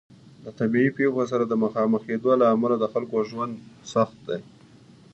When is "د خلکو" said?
2.79-3.17